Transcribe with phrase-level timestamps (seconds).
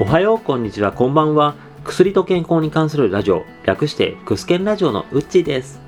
[0.00, 1.56] おはよう、こんにちは、こんばんは。
[1.82, 5.80] 薬と健康に関するラジオ、略してクスケンラジオのウッチーです。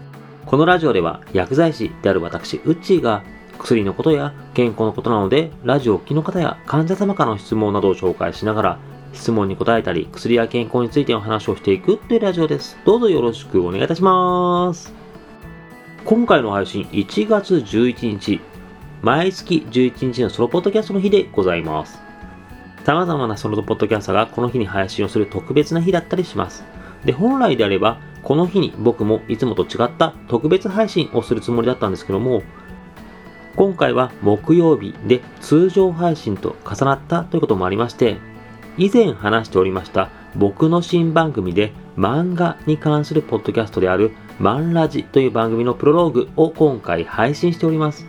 [0.47, 3.23] このラジオでは薬剤師である私、ウッチーが
[3.61, 8.79] 薬のことや健康のことなので、ラジオを聴きの方や患者様からの質問などを紹介しながら、
[9.13, 12.77] 質問に答えたり、薬や健康についての話をしていくというラジオです。
[12.85, 14.93] どうぞよろしくお願いいたします。
[16.05, 18.41] 今回の配信1月11日、
[19.03, 22.10] 毎月11日のソロポッドキャストの日でございます。
[22.91, 26.65] 様々なソロポッドキャストがこの日に配信をする特別な日だったりします。
[27.05, 32.43] で、本来であれば、この日に僕もいつもと違った特別配信をするつもりだったんですけども、
[33.55, 38.17] 今回は木曜日で通常配信と重なったということもありまして、
[38.77, 48.05] 以前話しておりました僕の新番組で漫画に関するポッドキャストであるマンラジという番組のプロローグを今回配信しております。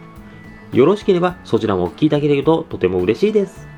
[0.74, 3.71] よろしければそちらもお聞きいただけるととても嬉しいです。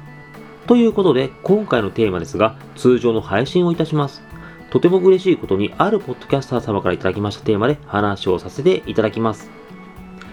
[0.67, 4.23] ということで、今回のテーマですが、通常の配信をいたします。
[4.69, 9.52] とても嬉しいことに、あるポッドキャスター様からいただきましたテーマで話をさせていただきます。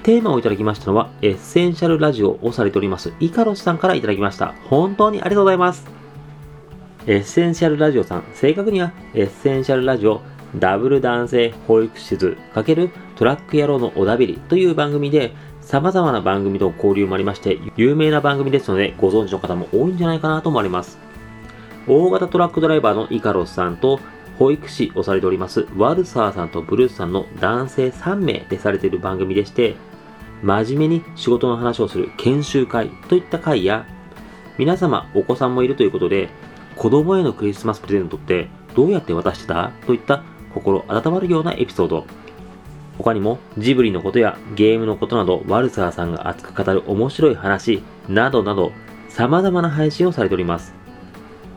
[0.05, 4.55] テーマをいただきましたのは、エッセンシャルラジオをされております、イカロスさんからいただきました。
[4.67, 5.86] 本当にありがとうございます。
[7.06, 10.20] エッセンシャルラジオさん、正確には、エッセンシャルラジオ
[10.58, 15.33] ダブル男性保育士図×トラック野郎のおだびりという番組で
[15.71, 20.99] 様々な番組と交流もありまして有名な番組ですのでご存知の方も多いんじゃないかなと思われます。
[21.87, 24.01] 大型トラックドライバーのイカロスさんと
[24.37, 29.77] 保育士をされておりますワルサーさんとブルースさんの男性3名でされている番組でして
[30.43, 33.87] 真面目に仕事の話をする研修会といった会や
[34.59, 36.31] 皆様お子さんもいるということで
[36.75, 39.71] 子供へのクリスマスプレゼントってどうやって渡してた？
[39.87, 42.07] といった心温まるようなエピソード。
[43.03, 48.73] 他にもジブリのことやゲームのことなどワルサーさんが熱く語る面白い話などなど
[49.09, 50.75] 様々な配信をされております。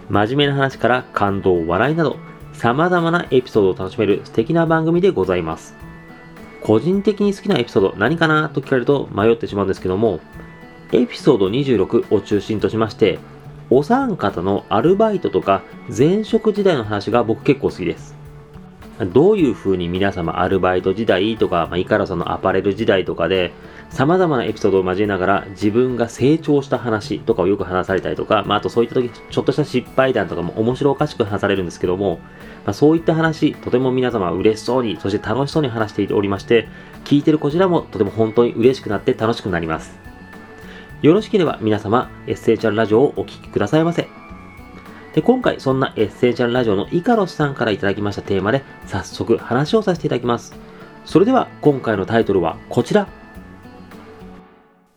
[0.09, 2.15] 真面目な話から感動、笑いなど
[2.53, 5.75] 様々なエピソードを楽しめる素敵な番組でございます。
[6.61, 10.21] 個人的に好きなエピソード何かなと聞かれると迷ってしまうんですけども、
[10.93, 13.19] エピソード26を中心としまして、
[13.69, 15.61] お三方のアルバイトとか
[15.95, 18.12] 前職時代の話が僕結構好きです。
[18.99, 23.51] どういう風に皆様アルバイト時代とか、まあ、イカラさんのアパレル時代とかで、
[23.89, 32.19] 様々なエピソードを交えながら自分が成長した話とかをよく話されたりとか、まあ、あとそういった時、ちょっとした失敗談とかも面白おかしく話されるんですけども、
[32.65, 36.67] まあ、そういった話、とても皆様嬉しそうに、そして楽しそうに話しておりまして、
[37.03, 39.97] 聞いてるこちらもとても本当に嬉しくなって楽しくなります。
[41.01, 44.22] よろしければ皆様、エッセンシャルラジオをお聴きくださいませ。
[45.13, 50.55] で、今回そんなエッセンシャルラジオのイカロスさんからいただきましたテーマで早速話をさせていただきます。
[51.05, 53.07] それでは今回のタイトルはこちら。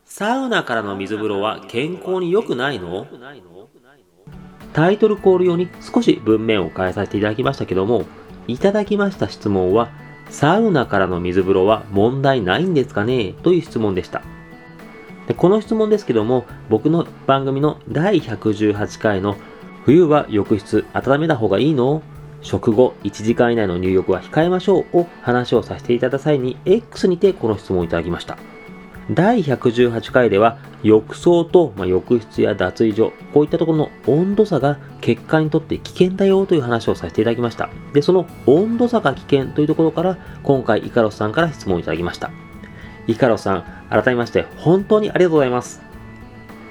[0.04, 3.06] サウナからの水風呂は健康に良くないの？
[4.72, 8.06] タイトルコール用に少し文面を変えさせていただきましたけども、
[8.46, 9.90] いただきました質問は、
[10.30, 13.34] サウナからの水風呂は問題ないんですかね？
[13.42, 14.22] という質問でした。
[15.26, 19.36] でこの質問ですけども、僕の番組の第118回の
[19.86, 22.02] 冬は浴室温めた方がいいの？
[22.42, 24.98] 食後1時間以内の入浴は控えましょう？
[24.98, 28.36] を話をさせていただいた際に X にてこの質問をいただきました。
[29.12, 37.70] 第118回では浴槽と、まあ、浴室や脱衣所、こういったところの温度差が血管にとって危険だよという話をさせていただきました。
[37.92, 42.32] で、その温度差が危険というところから今回イカロスさんから質問をいただきました。
[43.06, 45.80] イカロスさん、改めまして本当にありがとうございます。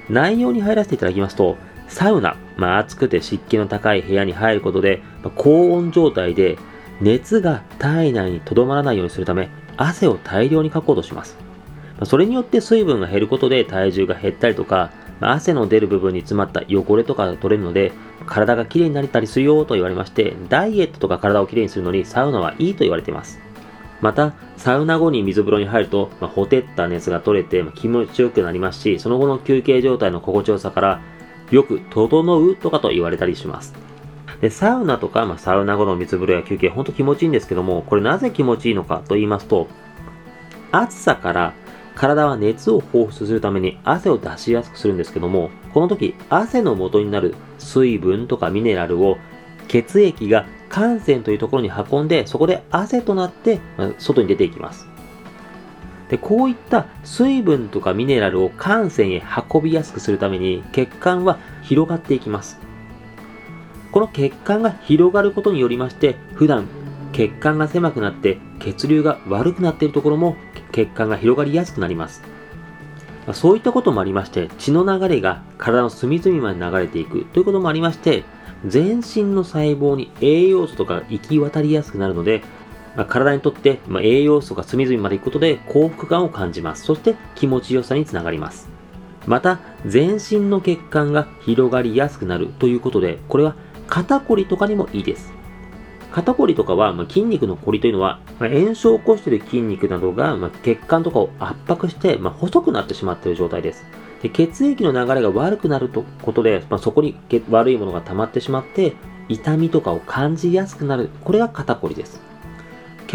[0.10, 1.56] 内容に入らせていただきますと、
[1.88, 6.58] サウナ、まあ、暑くて湿気の高い部屋に入ることで、まあ、高温状態で
[7.02, 11.38] 熱が体内にとどまらないようにするため、汗を大量にかこうとします。
[11.98, 17.92] まあ、それによって水分が減ることで体重が減ったりとか、まあ、汗の出る部分に詰まった汚れとかが取れるので、
[18.26, 23.40] 体がきれいになれたりするよと言われまして、ダイエットとか体をきれいにするのにサウナはいいと言われています。
[24.02, 31.02] また、サウナ後に水風呂に入ると、まあ、ほてった熱が取れて、まあ、気持ちよくなりますし、その後の休憩状態の心地よさから、
[31.52, 33.74] よく整うとかと言われたりします。
[34.42, 39.68] で、サウナとか、まあ、サウナ後の水風呂や休憩、ほんと気持ちいいんですけども、これなぜ気持ちいいのかと言いますと、
[40.72, 41.54] 暑さから
[41.96, 49.18] 体は熱を放出するために汗を出しやすくするんですけども、この時、汗の元になる水分とかミネラルを
[49.68, 54.95] 血液が汗腺というところに運んで、そこで汗となって、ま外に出ていきます。
[56.10, 62.60] で、こういった水分とかミネラルを汗腺へ運びやすくするために血管は広がっていきます。
[63.92, 66.68] この血管が広がることによりまして、普段
[67.14, 70.36] 血管が狭くなって血流が悪くなっているところも
[70.72, 72.22] 血管が広がりやすくなります。
[73.34, 78.24] そういったこともありまして、血の流れが体の隅々まで流れていくということもありまして、
[78.68, 82.44] 全身の細胞に栄養素とか行き渡りやすくなるので、
[82.96, 86.84] まあ、体にとって、ま、栄養素が隅々まで行くことで幸福感を感じます。
[86.84, 88.70] そして気持ちよさにつながります。
[89.28, 93.56] また、全身の血管が広がりやすくなるということで、これは
[93.88, 95.34] 肩こりとかにもいいです。
[96.12, 103.84] 肩こりとかは、まあ、筋肉のこりというのは、まあ、炎症を起こしている筋肉などが、まあ、血管とかを圧迫して、ま細くなってしまっている状態です。
[104.22, 107.18] で血液の流れが悪くなるとことで、まそこに
[107.50, 108.94] 悪いものが溜まってしまって、
[109.28, 111.10] 痛みとかを感じやすくなる。
[111.24, 112.22] これが肩こりです。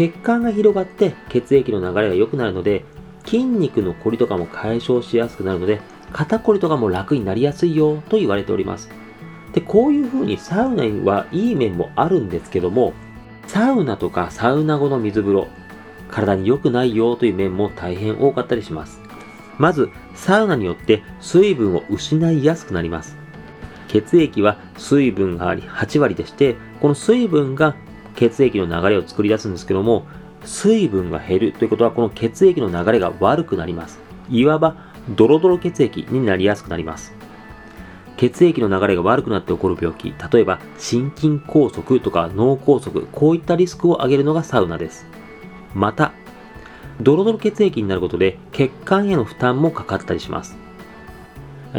[0.01, 2.85] 血管が広がって血液の流れが良くなるので、
[3.23, 5.79] 筋肉のこりとかも解消しやすくなるので、
[6.11, 8.89] 肩こりとかも楽になりやすいよと言われております。
[9.53, 12.93] で、こういう風にサウナにはいい面もあるんですけども、
[13.45, 15.47] サウナとかサウナ後の水風呂、
[16.09, 19.01] 体に良くないよという面も大変多かったりします。
[19.59, 23.17] まず、サウナによって水分を失いやすくなります。
[23.87, 27.75] 血液は水分があり8割でして、この水分が
[28.21, 30.05] 血液の流れを作り出すんですけども、
[30.45, 33.99] 水分が減るということはこの血液の流れが悪くなります。
[34.29, 34.75] いわば
[35.09, 37.13] ドロドロ血液になりやすくなります。
[38.17, 45.07] 血液の流れが悪くなって起こる病気、例えば心筋梗塞とか脳梗塞、こういったリスクを上げるのがサウナです。
[45.73, 46.13] また、
[47.01, 50.55] ドロドロ血液になることで血管への負担もかかったりします。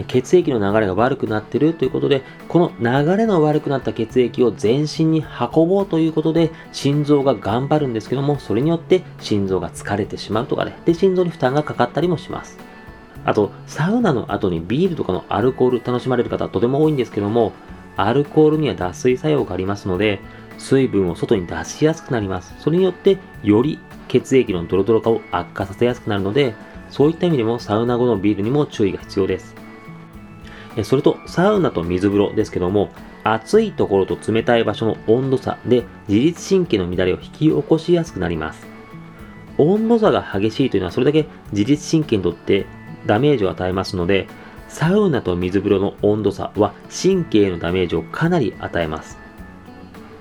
[0.06, 12.59] 血液の流れが悪くなっているということで、この流れの悪くなった血液を全身に運ぼうということで、心臓が頑張るんですけども、それによって心臓が疲れてしまうとかで、で、心臓に負担がかかったりもします。
[13.25, 17.53] あと、サウナの後にビールとかのアルコール楽しまれる方はとても多いんですけども、
[17.97, 20.21] アルコールには脱水作用がありますので、
[20.59, 22.55] 水分を外に出しやすくなります。
[22.59, 23.79] それによって、より
[24.09, 26.55] 血液のドロドロ化を悪化させやすくなるので、
[26.91, 29.62] そういった意味でもサウナ後のビールにも注意が必要です。
[30.85, 32.91] それと、サウナと水風呂ですけども、
[33.25, 38.67] 暑いところと冷たい場所の温度差で自律神経の乱れを引き起こしやすくなります。
[39.59, 42.67] 温度差が激しいというのはそれだけ自律神経にとって
[43.07, 44.29] ダメージを与えますので、
[44.69, 49.19] サウナと水風呂の温度差は神経へのダメージをかなり与えます。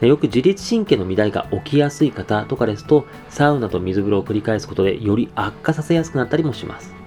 [0.01, 7.00] よく自律神経の乱れが起きやすい方とかですと、サウナと水風呂を繰り返すことでより悪化させやすくなったりもします。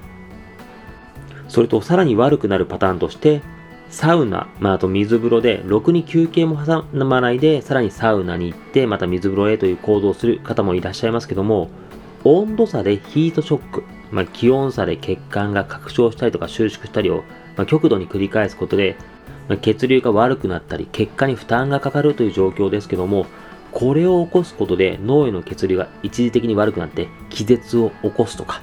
[1.54, 3.40] それとさらに悪くなるパターンとして、
[3.88, 11.70] サウナ、まあ、あと水風呂で、ろくに休憩も挟まないで、さらにサウナに行って、また水風呂へという行動をする方もいらっしゃいますけども、
[12.24, 17.22] 温度差でヒートショック、まあ、気温差で血管が拡張したりとか収縮したりを、
[17.56, 18.96] まあ、極度に繰り返すことで、
[19.48, 23.26] まあ、血流が悪くなったり、血管に負担がかかるという状況ですけども、
[23.70, 28.60] これを起こすことで脳への血流が一時的に悪くなって気絶を起こすとか。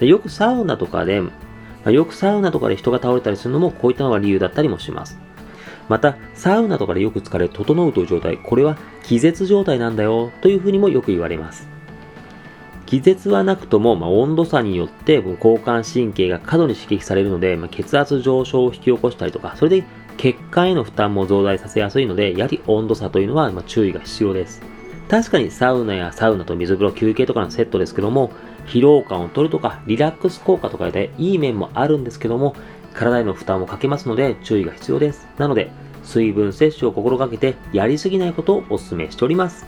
[0.00, 1.22] でよくサウナとかで、
[1.86, 5.20] まあ、よくサウナとかで人が倒れたりするのもこういったのが理由だったりもします。
[5.88, 11.68] また、サウナとかでよく疲れ、整うという状態、これは気絶状態なんだよというふうにもよく言われます。
[12.86, 19.84] 気絶はなくとも、まあ、温度差によって交感神経が過度に刺激されるので、まあ、血圧上昇を引き起こしたりとか、それで
[20.16, 24.60] 血管への負担も増大させやすいので、やはり温度差というのは、ま注意が必要です。
[25.08, 28.32] 確かにサウナやサウナと水風呂、休憩とかのセットですけども、
[28.66, 32.54] 疲労感を取るとか、リラックス効果とかでいい面もあるんですけども、
[32.94, 35.28] 体への負担もかけますので注意が必要です。
[35.38, 35.70] なので、
[36.02, 39.66] 水分摂取を心がけてやりすぎないことをお勧めしております。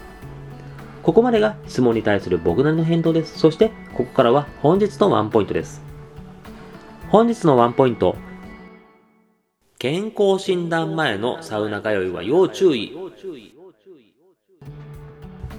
[1.02, 3.38] ここまでが質問に対する僕なりの返答です。
[3.38, 5.82] そして、ここからは本日のワンポイントです。
[7.08, 8.16] 本日のワンポイント。
[9.78, 12.96] 健康診断前のサウナ通いは要注意。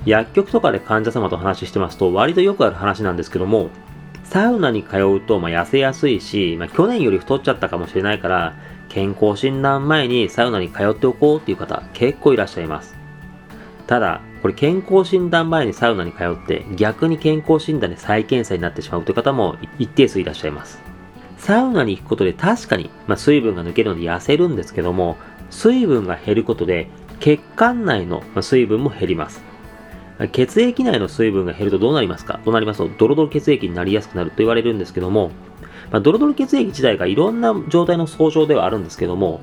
[0.06, 3.70] 薬局とかで患者様と話してますと割とよくある話なんですけども、
[4.24, 8.56] サウナに通うとまあ痩せやすいし、まあ、去年より太っちゃったかもしれないから、
[8.90, 12.96] 健康診断前にサウナに通っておこうっていう方結構いらっしゃいます。
[13.88, 20.82] ただ、これ健康診断前にサウナに通って逆に健康診断で再検査になってしまうという方も一定数いらっしゃいます。
[21.38, 25.18] サウナに行くことで確かに、まあ、水分が抜けるので痩せるんですけども、
[25.50, 26.88] 水分が減ることで
[27.20, 29.49] 血管内の水分も減ります。
[30.28, 32.40] 血液内の水分が減るとどうなりますか？
[32.44, 32.80] となります？
[32.80, 35.32] と、ドロドロ血液になりやすくなると言われるんですけども、
[35.92, 39.42] まあ、ドロドロ血液自体がいろんな状態の総称ではあるんですけども、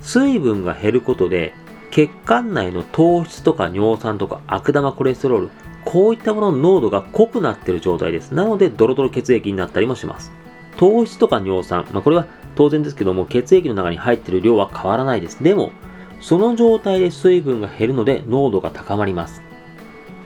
[0.00, 1.54] 水分が減ることで
[1.90, 5.50] 血管内の糖質とか尿酸とか悪玉コレステロール、
[5.84, 8.32] こういったものの濃度が濃くなっている状態です。
[8.32, 10.30] なので、ドロドロ血液になったりもします。
[10.76, 15.42] 糖質とか尿酸、まあ、これは当然ですけども、血液の中に入っている量は変わらないです。
[15.42, 15.72] でも、
[16.20, 19.42] その状態で水分が減るので濃度が高まります。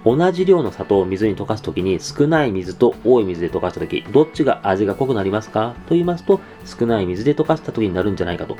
[0.05, 5.75] 同じ量の砂糖を水に溶かすときに少ない水と多い水で溶かしたとき、どっちが味が濃くなりますか？
[5.87, 8.57] と言いますと、少ない水で溶かしたときになるんじゃないかと。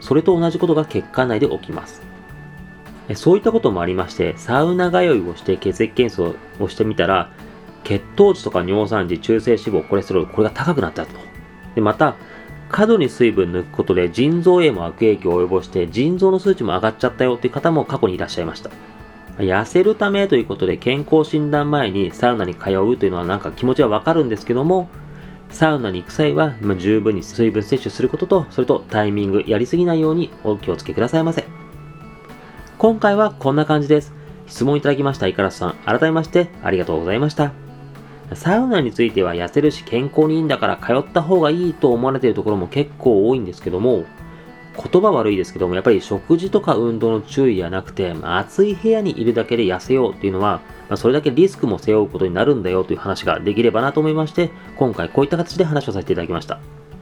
[0.00, 2.02] それと同じことが血管内で起きます。
[3.14, 7.30] そういったこともありまして、サウナ通いをして血液検査をしてみたら、
[7.84, 11.12] 血糖値とか尿酸値、中性脂肪、コレステロール、これが高くなったと。
[11.74, 12.16] で、また、
[12.68, 18.68] 過度に水分抜くことで腎臓へも悪影響を及ぼして腎臓の数値も上がっちゃったよっていう方も過去にいらっしゃいました。
[19.38, 24.88] 痩せるためということで健康診断前にサウナに通うというのはなんか気持ちはわかるんですけども、
[25.50, 31.46] サウナに行く際は、十分に水分摂取することと、それとタイミング、やりすぎないようにお気をつけくださいませ。
[32.76, 34.12] 今回はこんな感じです。
[34.46, 37.52] 質問いただきましたイカラスさん、改めましてありがとうございました。
[38.34, 44.04] サウナについては痩せるし健康にいいんだから通った方がいいと思われているところも結構多いんですけども、
[44.78, 56.60] 言葉悪いですけども、やっぱり食事とか運動の注意はなくて、ま、暑い部屋にいるだけで痩せようっていうのは、ま、それだけリスクも背負うことになるんだよという話ができればなと思いまして、今回こういった形で話をさせていただきました。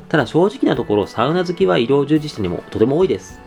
[0.09, 3.41] ただ正直なところ、サウナ好きは医療従事者にもとても多いです。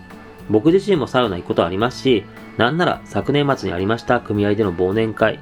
[0.50, 2.24] 僕自身もサウナ行くことはありますし、
[2.58, 5.40] なんなら昨年末にありました組合での忘年会、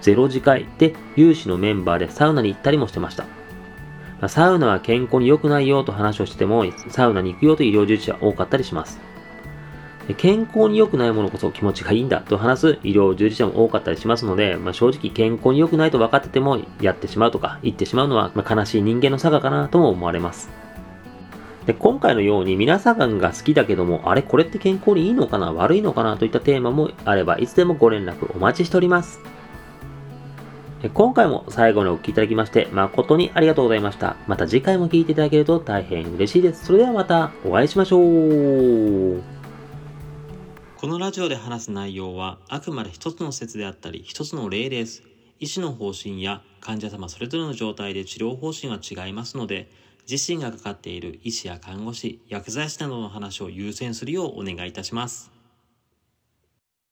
[0.00, 3.24] ゼロ次会で有志のメンバーでサウナに行ったりもしてました。
[4.20, 9.00] まあ、サウナは健康に良くないよと話をしても、サウナに行くよという医療従事者多かったりします。
[10.12, 20.50] 健康に良くないものこそ気持ちがいいんだと話す医療従事者も多かったりしますので、まあ、正直健康に良くないと分かっててもやってしまうとか言ってしまうのは、ま悲しい人間の差がかなとも思われます。
[21.66, 29.20] で今回のように皆さんが好きだけども、あれこれって健康にいいのかな悪いのかなといったテーマもあれば、いつでもご連絡お待ちしております。
[30.92, 34.16] 今回も最後にお聴きいただきまして誠にありがとうございました。
[34.26, 36.66] また次回も聴いていただけると大変嬉しいです。
[36.66, 39.22] それではまたお会いしましょう。
[40.76, 45.02] このラジオで話す内容はあくまで一つの説であったり一つの例です。
[45.40, 49.70] 医師の方針や患者様それぞれの状態で治療方針は違いますので、
[50.10, 55.33] 自身がかかっている医師や看護師、薬剤師などの話を優先するようお願いいたします。